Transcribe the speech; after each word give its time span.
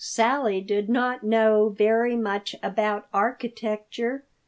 Sally 0.03 0.61
did 0.61 0.89
not 0.89 1.23
know 1.23 1.69
very 1.69 2.15
much 2.15 2.55
about 2.63 3.05
architecture. 3.13 4.23